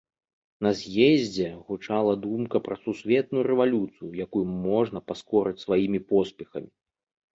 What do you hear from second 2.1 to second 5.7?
думка пра сусветную рэвалюцыю, якую можна паскорыць